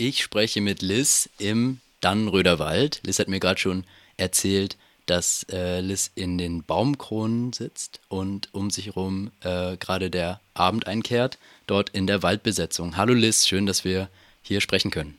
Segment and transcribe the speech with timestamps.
[0.00, 3.00] Ich spreche mit Liz im Dannenröder Wald.
[3.02, 3.82] Liz hat mir gerade schon
[4.16, 10.38] erzählt, dass äh, Liz in den Baumkronen sitzt und um sich herum äh, gerade der
[10.54, 12.96] Abend einkehrt, dort in der Waldbesetzung.
[12.96, 14.08] Hallo Liz, schön, dass wir
[14.40, 15.18] hier sprechen können.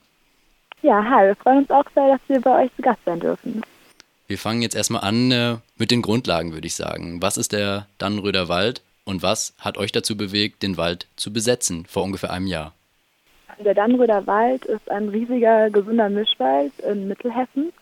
[0.81, 3.61] Ja, hi, wir freuen uns auch sehr, dass wir bei euch zu Gast sein dürfen.
[4.27, 7.21] Wir fangen jetzt erstmal an äh, mit den Grundlagen, würde ich sagen.
[7.21, 11.85] Was ist der Dannenröder Wald und was hat euch dazu bewegt, den Wald zu besetzen
[11.85, 12.73] vor ungefähr einem Jahr?
[13.63, 17.73] Der Dannenröder Wald ist ein riesiger, gesunder Mischwald in Mittelhessen.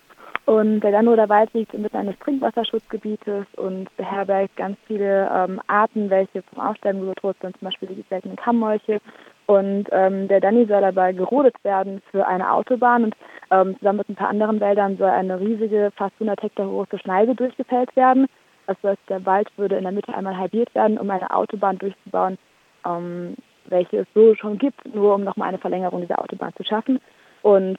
[0.47, 6.41] Und der Dannenröder Wald liegt inmitten eines Trinkwasserschutzgebietes und beherbergt ganz viele ähm, Arten, welche
[6.41, 9.01] vom Aussterben bedroht sind, zum Beispiel die seltenen Kammmolche.
[9.45, 13.15] Und ähm, der Danny soll dabei gerodet werden für eine Autobahn und
[13.51, 17.35] ähm, zusammen mit ein paar anderen Wäldern soll eine riesige, fast 100 Hektar große Schneise
[17.35, 18.25] durchgefällt werden.
[18.65, 22.39] Das heißt, der Wald würde in der Mitte einmal halbiert werden, um eine Autobahn durchzubauen,
[22.83, 23.35] ähm,
[23.69, 26.99] welche es so schon gibt, nur um nochmal eine Verlängerung dieser Autobahn zu schaffen.
[27.41, 27.77] Und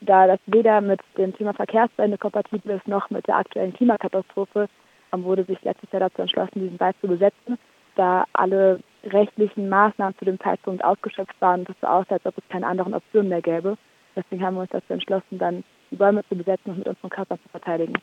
[0.00, 4.68] da das weder mit dem Thema Verkehrswende kompatibel ist, noch mit der aktuellen Klimakatastrophe,
[5.12, 7.58] ähm, wurde sich letztes Jahr dazu entschlossen, diesen Wald zu besetzen,
[7.96, 12.44] da alle rechtlichen Maßnahmen zu dem Zeitpunkt ausgeschöpft waren und so aussah, als ob es
[12.48, 13.76] keine anderen Optionen mehr gäbe.
[14.14, 17.38] Deswegen haben wir uns dazu entschlossen, dann die Bäume zu besetzen und mit unseren Körpern
[17.42, 17.94] zu verteidigen.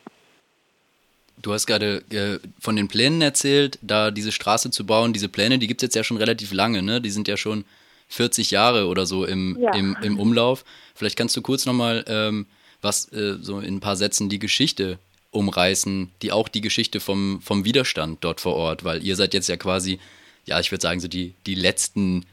[1.41, 5.13] Du hast gerade äh, von den Plänen erzählt, da diese Straße zu bauen.
[5.13, 7.01] Diese Pläne, die gibt es jetzt ja schon relativ lange, ne?
[7.01, 7.65] Die sind ja schon
[8.09, 9.73] 40 Jahre oder so im, ja.
[9.73, 10.63] im, im Umlauf.
[10.95, 12.45] Vielleicht kannst du kurz nochmal ähm,
[12.81, 14.99] was, äh, so in ein paar Sätzen die Geschichte
[15.31, 19.49] umreißen, die auch die Geschichte vom, vom Widerstand dort vor Ort, weil ihr seid jetzt
[19.49, 19.99] ja quasi,
[20.45, 22.25] ja, ich würde sagen, so die, die letzten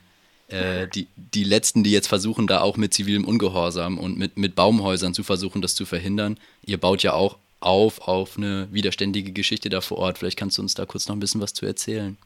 [0.52, 4.54] äh, die, die letzten, die jetzt versuchen, da auch mit zivilem Ungehorsam und mit, mit
[4.54, 6.38] Baumhäusern zu versuchen, das zu verhindern.
[6.64, 10.18] Ihr baut ja auch auf auf eine widerständige Geschichte da vor Ort.
[10.18, 12.16] Vielleicht kannst du uns da kurz noch ein bisschen was zu erzählen.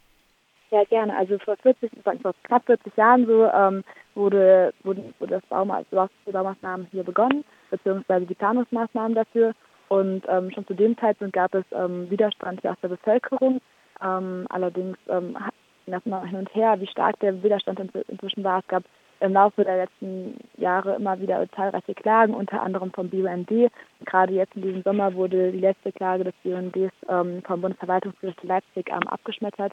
[0.71, 1.17] Ja, gerne.
[1.17, 1.91] Also vor 40,
[2.23, 3.85] vor knapp 40 Jahren so ähm,
[4.15, 9.55] wurde, wurde, wurde das Baum, also Baumaßnahmen hier begonnen, beziehungsweise die Planungsmaßnahmen dafür.
[9.89, 13.61] Und ähm, schon zu dem Zeitpunkt gab es ähm, Widerstand aus der Bevölkerung.
[14.03, 15.37] Ähm, allerdings ähm,
[15.85, 17.79] ging das hin und her, wie stark der Widerstand
[18.09, 18.59] inzwischen war.
[18.59, 18.83] Es gab
[19.21, 23.71] im Laufe der letzten Jahre immer wieder zahlreiche Klagen, unter anderem vom BUND.
[24.05, 28.89] Gerade jetzt in diesem Sommer wurde die letzte Klage des BUNDs ähm, vom Bundesverwaltungsgericht Leipzig
[28.91, 29.73] ähm, abgeschmettert.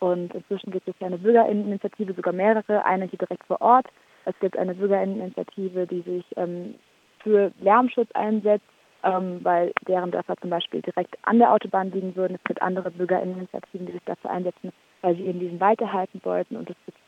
[0.00, 3.86] Und inzwischen gibt es ja eine Bürgerinneninitiative, sogar mehrere, eine hier direkt vor Ort.
[4.26, 6.74] Es gibt eine Bürgerinneninitiative, die sich ähm,
[7.20, 8.64] für Lärmschutz einsetzt,
[9.02, 12.36] ähm, weil deren Dörfer zum Beispiel direkt an der Autobahn liegen würden.
[12.36, 14.72] Es gibt andere Bürgerinneninitiativen, die sich dafür einsetzen,
[15.02, 16.56] weil sie eben diesen Wald erhalten wollten.
[16.56, 16.98] Und es gibt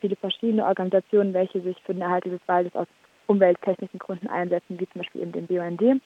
[0.00, 2.86] viele verschiedene Organisationen, welche sich für den Erhalt dieses Waldes aus
[3.26, 6.02] umwelttechnischen Gründen einsetzen, wie zum Beispiel eben den BUND.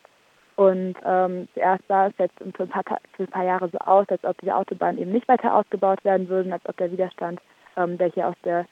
[0.56, 2.84] Und ähm, zuerst sah es jetzt für ein, paar,
[3.16, 6.28] für ein paar Jahre so aus, als ob die Autobahnen eben nicht weiter ausgebaut werden
[6.28, 7.40] würden, als ob der Widerstand,
[7.76, 8.66] ähm, der hier aus der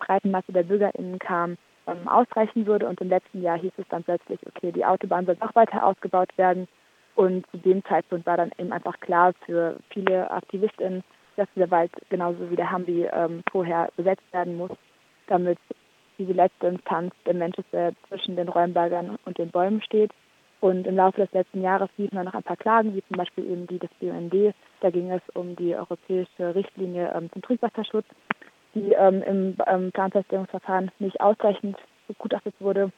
[0.00, 2.88] breiten Masse der BürgerInnen kam, ähm, ausreichen würde.
[2.88, 6.36] Und im letzten Jahr hieß es dann plötzlich, okay, die Autobahn soll noch weiter ausgebaut
[6.36, 6.66] werden.
[7.14, 11.04] Und zu dem Zeitpunkt war dann eben einfach klar für viele AktivistInnen,
[11.36, 14.70] dass dieser Wald genauso wie der Hambi ähm, vorher besetzt werden muss,
[15.26, 15.58] damit
[16.18, 17.34] diese letzte Instanz der
[17.72, 20.12] der zwischen den Räumbergern und den Bäumen steht.
[20.60, 23.44] Und im Laufe des letzten Jahres liefen wir noch ein paar Klagen, wie zum Beispiel
[23.44, 24.54] eben die des BUND.
[24.80, 28.06] Da ging es um die europäische Richtlinie ähm, zum Trinkwasserschutz,
[28.74, 31.76] die ähm, im ähm, Planfeststellungsverfahren nicht ausreichend
[32.08, 32.90] begutachtet wurde.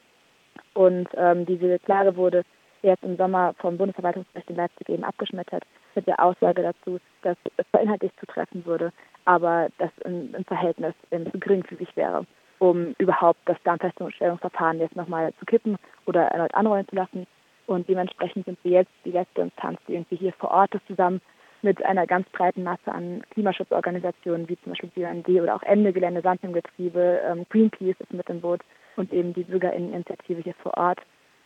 [0.75, 2.45] Und ähm, diese Klage wurde
[2.83, 5.65] jetzt im Sommer vom Bundesverwaltungsgericht in Leipzig eben abgeschmettert
[5.97, 8.93] mit der Aussage dazu, dass es inhaltlich zutreffen würde,
[9.25, 12.25] aber das im, im Verhältnis ähm, zu geringfügig wäre,
[12.59, 17.27] um überhaupt das Darmfeststellungsverfahren jetzt nochmal zu kippen oder erneut anrollen zu lassen.
[17.67, 21.21] Und dementsprechend sind wir jetzt die letzte Instanz, die irgendwie hier vor Ort ist, zusammen
[21.63, 26.21] mit einer ganz breiten Masse an Klimaschutzorganisationen, wie zum Beispiel BUND oder auch Ende Gelände
[26.21, 28.61] Sandhemgetriebe, ähm, Greenpeace ist mit im Boot
[28.95, 31.01] und eben die Bürgerinneninitiative hier vor Ort,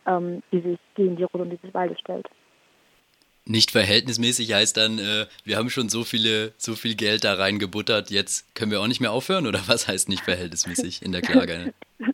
[0.05, 2.27] ähm, die sich gegen die Rodung dieses Waldes stellt.
[3.45, 8.11] Nicht verhältnismäßig heißt dann, äh, wir haben schon so viele, so viel Geld da reingebuttert,
[8.11, 11.73] jetzt können wir auch nicht mehr aufhören oder was heißt nicht verhältnismäßig in der Klage?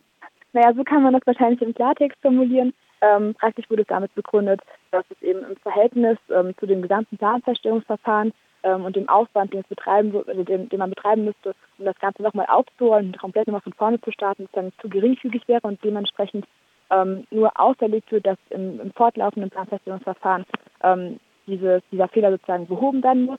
[0.52, 2.72] naja, so kann man das wahrscheinlich im Klartext formulieren.
[3.00, 4.60] Ähm, praktisch wurde es damit begründet,
[4.90, 8.32] dass es eben im Verhältnis ähm, zu dem gesamten Planfeststellungsverfahren
[8.64, 12.22] ähm, und dem Aufwand, den, betreiben, also den, den man betreiben müsste, um das Ganze
[12.22, 16.46] nochmal aufzurollen und komplett nochmal von vorne zu starten, dann zu geringfügig wäre und dementsprechend
[16.90, 20.44] ähm, nur auferlegt wird, dass im, im fortlaufenden Planfeststellungsverfahren
[20.82, 23.38] ähm, diese, dieser Fehler sozusagen behoben werden muss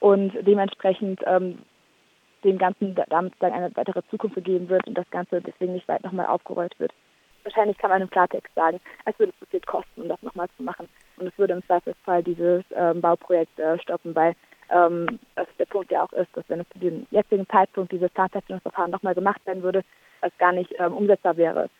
[0.00, 1.58] und dementsprechend ähm,
[2.44, 6.02] dem Ganzen damit dann eine weitere Zukunft gegeben wird und das Ganze deswegen nicht weit
[6.02, 6.92] nochmal aufgerollt wird.
[7.42, 10.62] Wahrscheinlich kann man im Klartext sagen, es würde zu viel kosten, um das nochmal zu
[10.62, 10.88] machen.
[11.16, 14.34] Und es würde im Zweifelsfall dieses ähm, Bauprojekt äh, stoppen, weil
[14.70, 18.10] ähm, das der Punkt ja auch ist, dass wenn es zu dem jetzigen Zeitpunkt dieses
[18.10, 19.84] Planfeststellungsverfahren nochmal gemacht werden würde,
[20.22, 21.70] es gar nicht ähm, umsetzbar wäre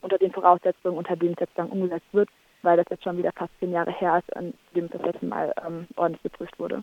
[0.00, 2.28] unter den Voraussetzungen, unter denen es jetzt dann umgesetzt wird,
[2.62, 5.54] weil das jetzt schon wieder fast zehn Jahre her ist, an dem das letzte Mal
[5.66, 6.82] ähm, ordentlich geprüft wurde.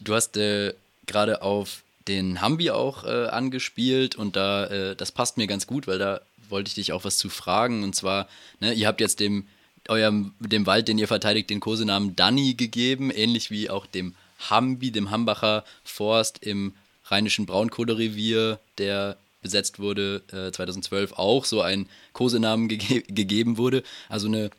[0.00, 0.74] Du hast äh,
[1.06, 5.86] gerade auf den Hambi auch äh, angespielt und da, äh, das passt mir ganz gut,
[5.86, 8.28] weil da wollte ich dich auch was zu fragen und zwar,
[8.60, 9.46] ne, ihr habt jetzt dem,
[9.88, 14.14] eurem, dem Wald, den ihr verteidigt, den Kosenamen Danny gegeben, ähnlich wie auch dem
[14.50, 16.74] Hambi, dem Hambacher Forst im
[17.06, 23.84] rheinischen Braunkohlerevier, der besetzt wurde, äh, 2012 auch so ein Kosenamen ge gegeben wurde.
[24.08, 24.50] Also eine,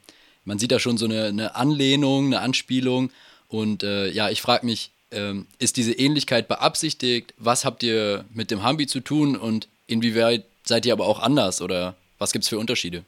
[0.45, 3.11] man sieht da schon so eine, eine Anlehnung, eine Anspielung.
[3.49, 7.33] Und äh, ja, ich frage mich, ähm, ist diese Ähnlichkeit beabsichtigt?
[7.37, 11.61] Was habt ihr mit dem Hambi zu tun und inwieweit seid ihr aber auch anders
[11.61, 13.03] oder was gibt es für Unterschiede?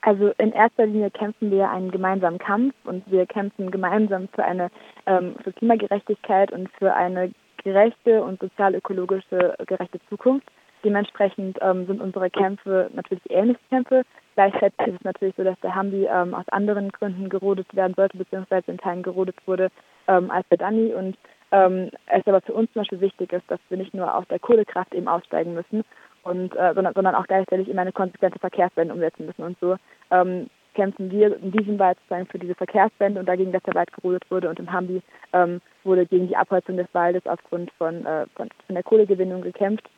[0.00, 4.70] Also in erster Linie kämpfen wir einen gemeinsamen Kampf und wir kämpfen gemeinsam für eine
[5.06, 7.32] ähm, für Klimagerechtigkeit und für eine
[7.64, 10.46] gerechte und sozial-ökologische gerechte Zukunft.
[10.84, 14.02] Dementsprechend ähm, sind unsere Kämpfe natürlich ähnliche Kämpfe.
[14.34, 18.18] Gleichzeitig ist es natürlich so, dass der Hambi ähm, aus anderen Gründen gerodet werden sollte,
[18.18, 19.70] beziehungsweise in Teilen gerodet wurde
[20.08, 20.92] ähm, als der Dani.
[20.92, 21.16] Und
[21.52, 24.38] ähm, es aber für uns zum Beispiel wichtig ist, dass wir nicht nur aus der
[24.38, 25.84] Kohlekraft eben aussteigen müssen,
[26.24, 29.42] und, äh, sondern, sondern auch gleichzeitig immer eine konsequente Verkehrswende umsetzen müssen.
[29.42, 29.76] Und so
[30.10, 33.92] ähm, kämpfen wir in diesem Wald sozusagen für diese Verkehrswende und dagegen, dass der Wald
[33.92, 34.48] gerodet wurde.
[34.48, 38.74] Und im Hambi ähm, wurde gegen die Abholzung des Waldes aufgrund von, äh, von, von
[38.74, 39.88] der Kohlegewinnung gekämpft.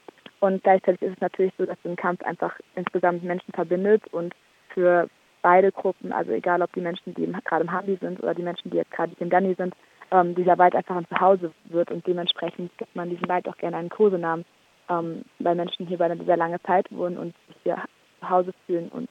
[0.41, 4.35] Und gleichzeitig ist es natürlich so, dass ein Kampf einfach insgesamt Menschen verbindet und
[4.69, 5.09] für
[5.43, 8.71] beide Gruppen, also egal ob die Menschen, die gerade im Hambi sind oder die Menschen,
[8.71, 9.75] die jetzt gerade im Danny sind,
[10.11, 13.77] ähm, dieser Wald einfach ein Zuhause wird und dementsprechend gibt man diesem Wald auch gerne
[13.77, 14.45] einen Kosenamen,
[14.89, 17.77] ähm, weil Menschen hier bei einer sehr lange Zeit wohnen und sich hier
[18.21, 19.09] zu Hause fühlen und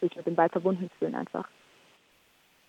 [0.00, 1.46] sich mit dem Wald verbunden fühlen einfach.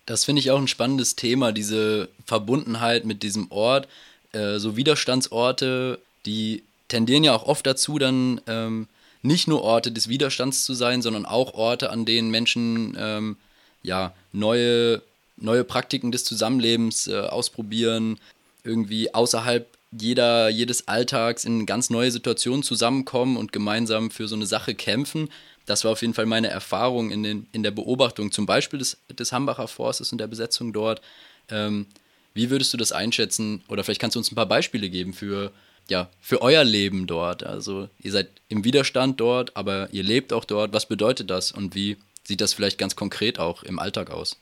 [0.06, 3.88] Das finde ich auch ein spannendes Thema, diese Verbundenheit mit diesem Ort.
[4.32, 8.88] Äh, so Widerstandsorte, die tendieren ja auch oft dazu, dann ähm,
[9.22, 13.36] nicht nur Orte des Widerstands zu sein, sondern auch Orte, an denen Menschen ähm,
[13.82, 15.02] ja, neue,
[15.36, 18.18] neue Praktiken des Zusammenlebens äh, ausprobieren,
[18.64, 24.46] irgendwie außerhalb jeder, jedes Alltags in ganz neue Situationen zusammenkommen und gemeinsam für so eine
[24.46, 25.30] Sache kämpfen.
[25.66, 28.98] Das war auf jeden Fall meine Erfahrung in, den, in der Beobachtung, zum Beispiel des,
[29.10, 31.00] des Hambacher Forstes und der Besetzung dort.
[31.50, 31.86] Ähm,
[32.34, 33.62] wie würdest du das einschätzen?
[33.68, 35.52] Oder vielleicht kannst du uns ein paar Beispiele geben für,
[35.88, 37.42] ja, für euer Leben dort.
[37.42, 40.72] Also ihr seid im Widerstand dort, aber ihr lebt auch dort.
[40.72, 44.36] Was bedeutet das und wie sieht das vielleicht ganz konkret auch im Alltag aus?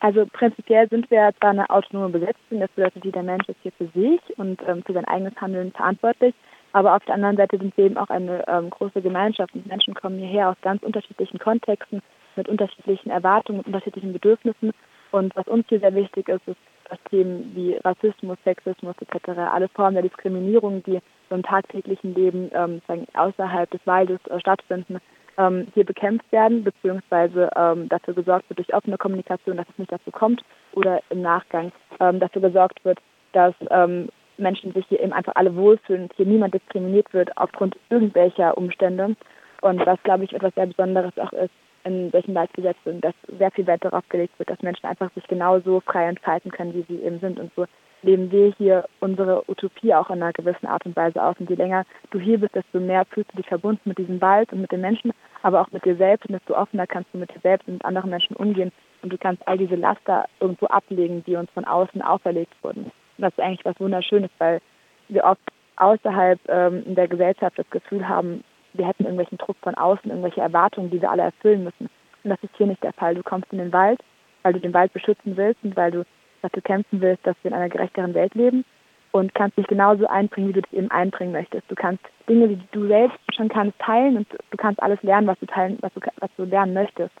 [0.00, 3.88] Also prinzipiell sind wir zwar eine autonome Besetzung, das bedeutet, jeder Mensch ist hier für
[3.88, 6.34] sich und ähm, für sein eigenes Handeln verantwortlich.
[6.72, 9.94] Aber auf der anderen Seite sind wir eben auch eine ähm, große Gemeinschaft und Menschen
[9.94, 12.02] kommen hierher aus ganz unterschiedlichen Kontexten,
[12.36, 14.72] mit unterschiedlichen Erwartungen, mit unterschiedlichen Bedürfnissen.
[15.10, 16.58] Und was uns hier sehr wichtig ist, ist,
[16.88, 22.50] dass Themen wie Rassismus, Sexismus etc., alle Formen der Diskriminierung, die so im tagtäglichen Leben
[22.52, 22.80] ähm,
[23.14, 24.98] außerhalb des Waldes äh, stattfinden,
[25.38, 29.92] ähm, hier bekämpft werden, beziehungsweise ähm, dafür gesorgt wird durch offene Kommunikation, dass es nicht
[29.92, 30.42] dazu kommt
[30.72, 32.98] oder im Nachgang ähm, dafür gesorgt wird,
[33.32, 38.56] dass ähm, Menschen sich hier eben einfach alle wohlfühlen hier niemand diskriminiert wird aufgrund irgendwelcher
[38.56, 39.16] Umstände.
[39.60, 41.50] Und was, glaube ich, etwas sehr Besonderes auch ist,
[41.84, 45.80] in welchen Waldgesetzen, dass sehr viel Wert darauf gelegt wird, dass Menschen einfach sich genauso
[45.80, 47.40] frei entfalten können, wie sie eben sind.
[47.40, 47.66] Und so
[48.02, 51.36] leben wir hier unsere Utopie auch in einer gewissen Art und Weise aus.
[51.38, 54.52] Und je länger du hier bist, desto mehr fühlst du dich verbunden mit diesem Wald
[54.52, 55.12] und mit den Menschen,
[55.42, 56.28] aber auch mit dir selbst.
[56.28, 58.72] Und desto offener kannst du mit dir selbst und mit anderen Menschen umgehen.
[59.02, 62.84] Und du kannst all diese Laster irgendwo ablegen, die uns von außen auferlegt wurden.
[62.84, 64.60] Und das ist eigentlich was Wunderschönes, weil
[65.08, 65.40] wir oft
[65.76, 70.90] außerhalb ähm, der Gesellschaft das Gefühl haben, wir hätten irgendwelchen Druck von außen, irgendwelche Erwartungen,
[70.90, 71.88] die wir alle erfüllen müssen.
[72.24, 73.14] Und das ist hier nicht der Fall.
[73.14, 74.00] Du kommst in den Wald,
[74.42, 76.04] weil du den Wald beschützen willst und weil du
[76.42, 78.64] dafür kämpfen willst, dass wir in einer gerechteren Welt leben
[79.12, 81.70] und kannst dich genauso einbringen, wie du dich eben einbringen möchtest.
[81.70, 85.38] Du kannst Dinge, die du selbst schon kannst, teilen und du kannst alles lernen, was
[85.40, 87.14] du teilen, was du, was du lernen möchtest.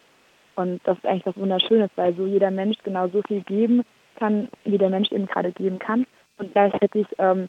[0.56, 3.84] Und das ist eigentlich was Wunderschönes, weil so jeder Mensch genau so viel geben
[4.16, 6.06] kann, wie der Mensch eben gerade geben kann
[6.38, 7.48] und gleichzeitig ähm,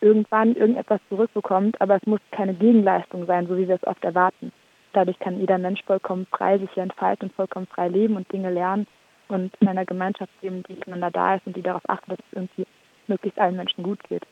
[0.00, 4.52] irgendwann irgendetwas zurückbekommt, aber es muss keine Gegenleistung sein, so wie wir es oft erwarten.
[4.92, 8.86] Dadurch kann jeder Mensch vollkommen frei sich entfalten und vollkommen frei leben und Dinge lernen
[9.32, 12.36] und in einer Gemeinschaft leben, die miteinander da ist und die darauf achtet, dass es
[12.36, 12.66] irgendwie
[13.06, 14.22] möglichst allen Menschen gut geht.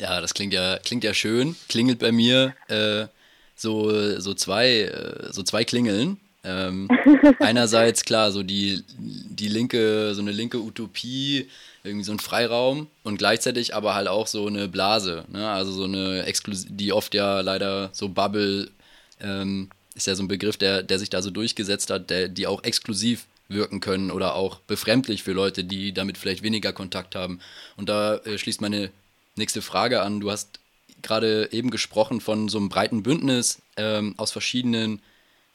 [0.00, 1.56] Ja, das klingt ja, klingt ja schön.
[1.68, 3.06] Klingelt bei mir äh,
[3.54, 6.18] so, so, zwei, äh, so zwei Klingeln.
[6.44, 6.88] Ähm,
[7.40, 11.48] einerseits klar, so die, die linke, so eine linke Utopie,
[11.82, 15.48] irgendwie so ein Freiraum und gleichzeitig aber halt auch so eine Blase, ne?
[15.48, 18.70] Also so eine Exklusiv, die oft ja leider so Bubble
[19.20, 22.46] ähm, ist ja so ein Begriff, der, der sich da so durchgesetzt hat, der, die
[22.46, 27.40] auch exklusiv wirken können oder auch befremdlich für Leute, die damit vielleicht weniger Kontakt haben.
[27.76, 28.90] Und da äh, schließt meine
[29.36, 30.20] nächste Frage an.
[30.20, 30.60] Du hast
[31.02, 35.00] gerade eben gesprochen von so einem breiten Bündnis ähm, aus verschiedenen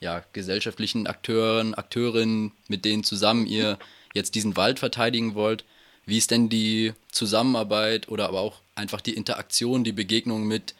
[0.00, 3.78] ja, gesellschaftlichen Akteuren, Akteurinnen, mit denen zusammen ihr
[4.14, 5.64] jetzt diesen Wald verteidigen wollt.
[6.06, 10.74] Wie ist denn die Zusammenarbeit oder aber auch einfach die Interaktion, die Begegnung mit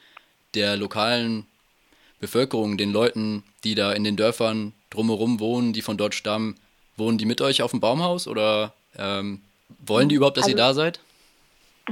[0.55, 1.47] der lokalen
[2.19, 6.57] Bevölkerung, den Leuten, die da in den Dörfern drumherum wohnen, die von dort stammen?
[7.03, 9.41] Wohnen die mit euch auf dem Baumhaus oder ähm,
[9.85, 11.01] wollen die überhaupt, dass also, ihr da seid?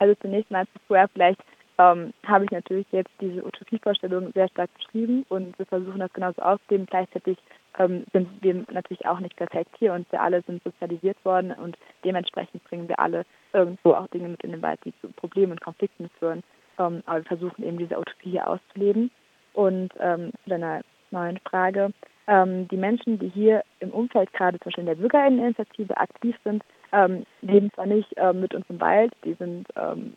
[0.00, 1.40] Also zunächst mal vorher vielleicht
[1.76, 6.40] ähm, habe ich natürlich jetzt diese Utopievorstellung sehr stark beschrieben und wir versuchen das genauso
[6.40, 6.86] auszuleben.
[6.86, 7.36] Gleichzeitig
[7.80, 11.76] ähm, sind wir natürlich auch nicht perfekt hier und wir alle sind sozialisiert worden und
[12.04, 15.60] dementsprechend bringen wir alle irgendwo auch Dinge mit in den Wald, die zu Problemen und
[15.60, 16.44] Konflikten führen.
[16.78, 19.10] Ähm, aber wir versuchen eben diese Utopie hier auszuleben.
[19.52, 21.92] Und ähm, zu deiner neuen Frage,
[22.28, 26.62] ähm, die Menschen, die hier im Umfeld gerade zum Beispiel in der Bürgerinneninitiative aktiv sind,
[26.92, 30.14] ähm, leben zwar nicht äh, mit uns im Wald, die sind ähm,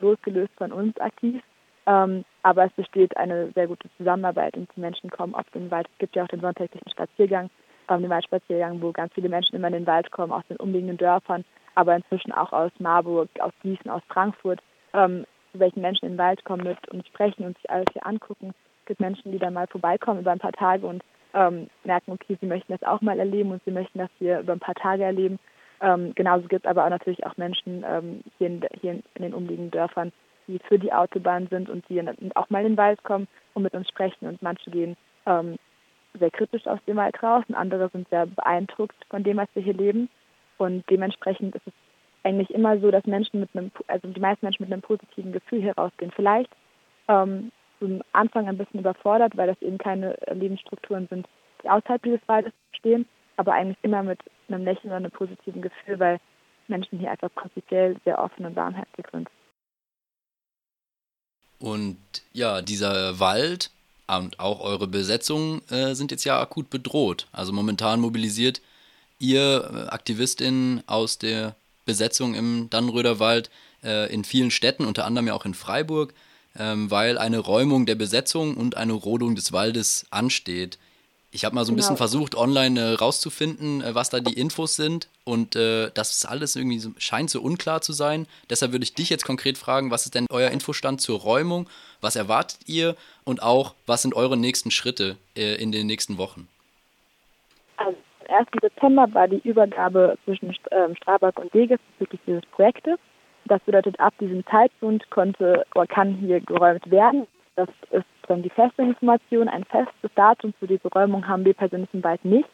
[0.00, 1.42] losgelöst von uns aktiv,
[1.86, 5.70] ähm, aber es besteht eine sehr gute Zusammenarbeit und die Menschen kommen oft in den
[5.70, 5.86] Wald.
[5.92, 7.50] Es gibt ja auch den sonntäglichen Spaziergang,
[7.90, 10.96] ähm, den Waldspaziergang, wo ganz viele Menschen immer in den Wald kommen, aus den umliegenden
[10.96, 11.44] Dörfern,
[11.74, 14.60] aber inzwischen auch aus Marburg, aus Gießen, aus Frankfurt,
[14.94, 18.06] ähm, zu welchen Menschen in den Wald kommen mit und sprechen und sich alles hier
[18.06, 18.54] angucken.
[18.80, 21.02] Es gibt Menschen, die dann mal vorbeikommen über ein paar Tage und
[21.34, 24.52] ähm, merken, okay, sie möchten das auch mal erleben und sie möchten das hier über
[24.52, 25.38] ein paar Tage erleben.
[25.80, 29.34] Ähm, genauso gibt es aber auch natürlich auch Menschen ähm, hier, in, hier in den
[29.34, 30.12] umliegenden Dörfern,
[30.46, 32.02] die für die Autobahn sind und die
[32.34, 34.26] auch mal in den Wald kommen und mit uns sprechen.
[34.26, 35.56] Und manche gehen ähm,
[36.18, 39.62] sehr kritisch aus dem Wald raus und andere sind sehr beeindruckt von dem, was wir
[39.62, 40.08] hier leben.
[40.56, 41.72] Und dementsprechend ist es
[42.24, 45.62] eigentlich immer so, dass Menschen mit einem, also die meisten Menschen mit einem positiven Gefühl
[45.62, 46.10] hier rausgehen.
[46.10, 46.50] Vielleicht
[47.06, 51.26] ähm, zum Anfang ein bisschen überfordert, weil das eben keine Lebensstrukturen sind,
[51.62, 53.06] die außerhalb dieses Waldes stehen,
[53.36, 56.20] aber eigentlich immer mit einem Lächeln oder einem positiven Gefühl, weil
[56.68, 59.28] Menschen hier einfach prinzipiell sehr offen und warmherzig sind.
[61.60, 61.98] Und
[62.32, 63.70] ja, dieser Wald
[64.06, 67.26] und auch eure Besetzung äh, sind jetzt ja akut bedroht.
[67.32, 68.62] Also momentan mobilisiert
[69.18, 73.50] ihr äh, Aktivistinnen aus der Besetzung im Dannenröder Wald
[73.82, 76.14] äh, in vielen Städten, unter anderem ja auch in Freiburg,
[76.56, 80.78] ähm, weil eine Räumung der Besetzung und eine Rodung des Waldes ansteht.
[81.30, 81.82] Ich habe mal so ein genau.
[81.82, 85.08] bisschen versucht, online äh, rauszufinden, äh, was da die Infos sind.
[85.24, 88.26] Und äh, das ist alles irgendwie so, scheint so unklar zu sein.
[88.48, 91.68] Deshalb würde ich dich jetzt konkret fragen, was ist denn euer Infostand zur Räumung?
[92.00, 92.96] Was erwartet ihr?
[93.24, 96.48] Und auch, was sind eure nächsten Schritte äh, in den nächsten Wochen?
[97.76, 98.48] Also, am 1.
[98.62, 102.98] September war die Übergabe zwischen ähm, Strabag und Deges bezüglich dieses Projektes.
[103.48, 107.26] Das bedeutet, ab diesem Zeitpunkt konnte oder kann hier geräumt werden.
[107.56, 109.48] Das ist dann die feste Information.
[109.48, 112.48] Ein festes Datum für diese Räumung haben wir persönlich im Wald nicht.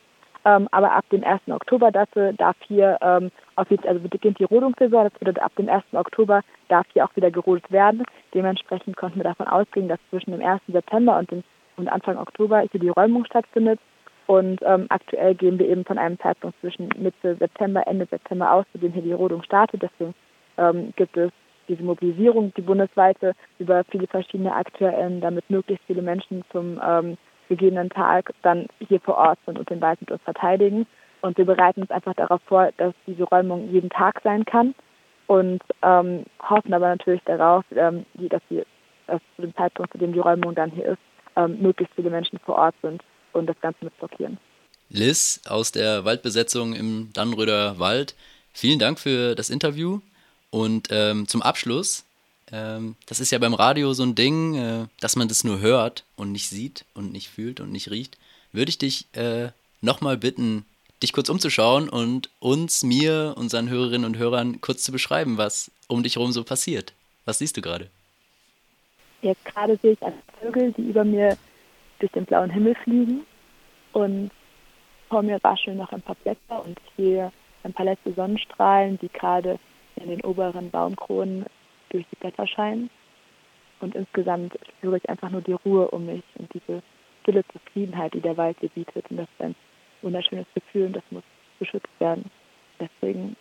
[0.45, 1.41] Ähm, aber ab dem 1.
[1.49, 5.85] Oktober dafür darf hier ähm, offiziell, also beginnt die Rodungssaison, das bedeutet ab dem 1.
[5.93, 8.05] Oktober darf hier auch wieder gerodet werden.
[8.35, 10.61] Dementsprechend konnten wir davon ausgehen, dass zwischen dem 1.
[10.69, 11.43] September und, dem,
[11.77, 13.81] und Anfang Oktober hier die Räumung stattfindet.
[14.27, 18.65] Und ähm, aktuell gehen wir eben von einem Zeitpunkt zwischen Mitte September, Ende September aus,
[18.73, 19.83] zu dem hier die Rodung startet.
[19.83, 20.15] Deswegen
[20.59, 21.31] ähm, gibt es
[21.69, 27.17] diese Mobilisierung, die bundesweite, über viele verschiedene AkteurInnen, damit möglichst viele Menschen zum ähm,
[27.49, 30.87] gegebenen Tag dann hier vor Ort sind und den Wald mit uns verteidigen.
[31.21, 34.75] Und wir bereiten uns einfach darauf vor, dass diese Räumung jeden Tag sein kann
[35.27, 38.67] und ähm, hoffen aber natürlich darauf, ähm, die, dass, wir,
[39.07, 40.99] dass zu dem Zeitpunkt, zu dem die Räumung dann hier ist,
[41.37, 44.39] ähm, möglichst viele Menschen vor Ort sind und das Ganze mit blockieren.
[44.91, 48.15] Liz aus der Waldbesetzung im Dannröder Wald,
[48.53, 50.01] vielen Dank für das Interview.
[50.55, 52.07] Und ähm, zum Abschluss,
[52.53, 56.05] ähm, das ist ja beim Radio so ein Ding, äh, dass man das nur hört
[56.15, 58.19] und nicht sieht und nicht fühlt und nicht riecht,
[58.53, 59.49] würde ich dich äh,
[59.81, 60.65] nochmal bitten,
[61.03, 66.05] dich kurz umzuschauen und uns, mir, unseren Hörerinnen und Hörern kurz zu beschreiben, was um
[66.05, 66.93] dich herum so passiert.
[67.25, 67.91] Was siehst du gerade?
[69.23, 71.37] Jetzt gerade sehe ich eine Vögel, die über mir
[71.99, 73.27] durch den blauen Himmel fliegen
[73.93, 74.31] und
[75.09, 77.33] vor mir rascheln noch ein paar Blätter und ich sehe
[77.65, 79.59] ein paar letzte Sonnenstrahlen, die gerade
[79.97, 81.47] in den oberen Baumkronen
[81.91, 82.91] durch die Blätter scheinen.
[83.81, 86.83] Und insgesamt spüre ich einfach nur die Ruhe um mich und diese
[87.23, 89.11] stille Zufriedenheit, die der Wald dir bietet.
[89.11, 89.55] Und das ist ein
[90.03, 91.25] wunderschönes Gefühl und das muss
[91.59, 92.31] geschützt werden.
[92.81, 93.37] Deswegen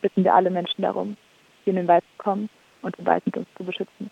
[0.00, 1.16] bitten wir alle Menschen darum,
[1.64, 2.48] hier in den Wald zu kommen
[2.82, 4.10] und den Wald mit uns zu beschützen.